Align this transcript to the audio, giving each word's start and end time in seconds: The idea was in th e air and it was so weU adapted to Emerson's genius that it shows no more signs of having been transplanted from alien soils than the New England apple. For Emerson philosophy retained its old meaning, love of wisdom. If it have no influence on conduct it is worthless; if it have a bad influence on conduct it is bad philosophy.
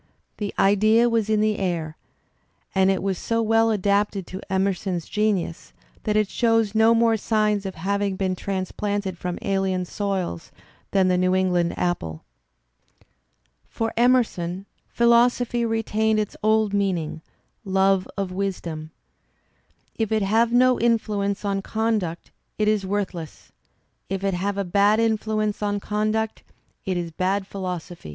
The 0.37 0.51
idea 0.57 1.07
was 1.07 1.29
in 1.29 1.41
th 1.41 1.55
e 1.57 1.61
air 1.61 1.95
and 2.73 2.89
it 2.89 3.03
was 3.03 3.19
so 3.19 3.45
weU 3.45 3.71
adapted 3.71 4.25
to 4.25 4.41
Emerson's 4.51 5.07
genius 5.07 5.73
that 6.05 6.15
it 6.17 6.27
shows 6.27 6.73
no 6.73 6.95
more 6.95 7.17
signs 7.17 7.67
of 7.67 7.75
having 7.75 8.15
been 8.15 8.35
transplanted 8.35 9.15
from 9.15 9.37
alien 9.43 9.85
soils 9.85 10.51
than 10.89 11.07
the 11.07 11.19
New 11.19 11.35
England 11.35 11.77
apple. 11.77 12.23
For 13.69 13.93
Emerson 13.95 14.65
philosophy 14.89 15.63
retained 15.65 16.19
its 16.19 16.35
old 16.41 16.73
meaning, 16.73 17.21
love 17.63 18.07
of 18.17 18.31
wisdom. 18.31 18.89
If 19.97 20.11
it 20.11 20.23
have 20.23 20.51
no 20.51 20.79
influence 20.79 21.45
on 21.45 21.61
conduct 21.61 22.31
it 22.57 22.67
is 22.67 22.87
worthless; 22.87 23.51
if 24.09 24.23
it 24.23 24.33
have 24.33 24.57
a 24.57 24.63
bad 24.65 24.99
influence 24.99 25.61
on 25.61 25.79
conduct 25.79 26.41
it 26.87 26.97
is 26.97 27.11
bad 27.11 27.45
philosophy. 27.45 28.09